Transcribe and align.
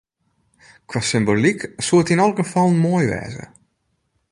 Kwa 0.87 1.01
symboalyk 1.09 1.59
soe 1.85 2.01
it 2.03 2.11
yn 2.13 2.23
alle 2.23 2.37
gefallen 2.39 2.79
moai 2.83 3.05
wêze. 3.11 3.45